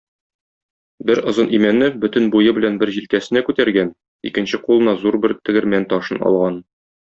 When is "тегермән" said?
5.49-5.87